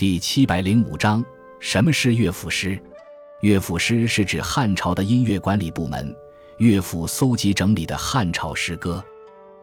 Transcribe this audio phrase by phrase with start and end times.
[0.00, 1.22] 第七百零五章：
[1.58, 2.80] 什么是乐府诗？
[3.42, 6.16] 乐府诗是指汉朝的音乐管理部门
[6.56, 9.04] 乐府搜集整理的汉朝诗歌。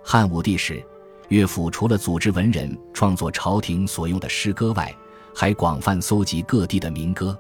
[0.04, 0.80] 汉武帝时，
[1.30, 4.96] 乐府除了组织文人创作朝廷所用的诗歌外，
[5.34, 7.36] 还广泛搜集各地的民歌。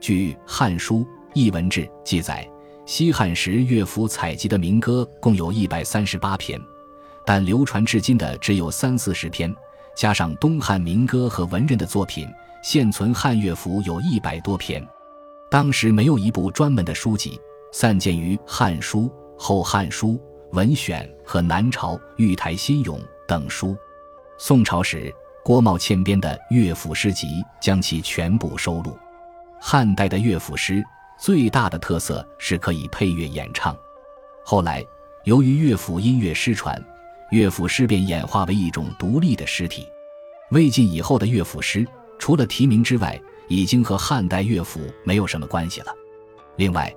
[0.00, 0.98] 据《汉书·
[1.34, 2.48] 艺文志》记载，
[2.86, 6.56] 西汉时乐府采集的民歌共有一百三十八篇，
[7.26, 9.52] 但流传至今的只有三四十篇。
[9.98, 14.80] 加上东汉民歌和文人的作品，现存汉乐府有一百多篇。
[15.50, 17.36] 当时没有一部专门的书籍，
[17.72, 19.00] 散见于《汉书》
[19.36, 20.10] 《后汉书》
[20.52, 23.76] 《文选》和南朝《玉台新咏》等书。
[24.38, 25.12] 宋朝时，
[25.44, 28.96] 郭茂倩编的乐府诗集将其全部收录。
[29.60, 30.80] 汉代的乐府诗
[31.18, 33.76] 最大的特色是可以配乐演唱。
[34.44, 34.80] 后来，
[35.24, 36.80] 由于乐府音乐失传。
[37.30, 39.86] 乐府诗便演化为一种独立的诗体。
[40.50, 41.86] 魏晋以后的乐府诗，
[42.18, 45.94] 除了题名之外，已经和汉代乐府没有什么关系了。
[46.56, 46.92] 另外，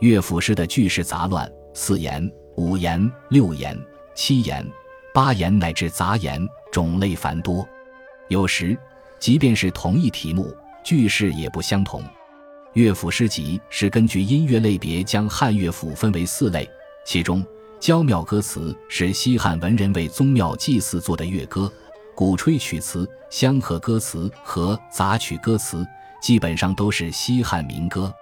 [0.00, 3.78] 乐府诗的句式杂乱，四言、五言、六言、
[4.14, 4.68] 七言、
[5.14, 7.66] 八言乃至杂言，种类繁多。
[8.28, 8.76] 有时，
[9.20, 10.52] 即便是同一题目，
[10.84, 12.02] 句式也不相同。
[12.72, 16.68] 乐府诗集是根据音乐类别将汉乐府分为四类，
[17.04, 17.46] 其中。
[17.78, 21.70] 焦妙歌词是西汉文人为宗庙祭祀作的乐歌，
[22.14, 25.86] 鼓吹曲词、香和歌词和杂曲歌词
[26.20, 28.12] 基本上都是西汉民歌。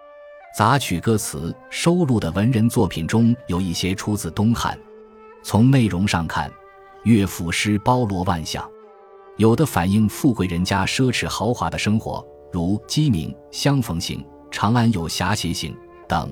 [0.56, 4.78] 杂曲歌词收录的文人作品中有一些出自东汉。
[5.42, 6.50] 从内容上看，
[7.04, 8.68] 乐府诗包罗万象，
[9.36, 14.18] 有的反映富贵人家奢侈豪华的生活，如《鸡鸣》《相逢行》
[14.50, 15.72] 《长安有侠斜行》
[16.06, 16.30] 等。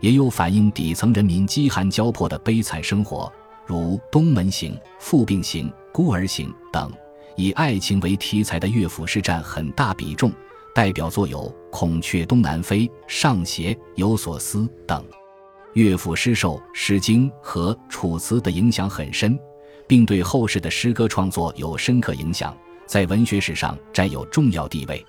[0.00, 3.32] 也有反映底层人民饥寒交迫的悲惨生活，
[3.66, 6.92] 如《东门行》《父病行》《孤儿行》等。
[7.36, 10.32] 以爱情为题材的乐府诗占很大比重，
[10.74, 15.04] 代表作有《孔雀东南飞》《上邪》《有所思》等。
[15.74, 19.38] 乐府诗受《诗经》和《楚辞》的影响很深，
[19.86, 22.56] 并对后世的诗歌创作有深刻影响，
[22.86, 25.04] 在文学史上占有重要地位。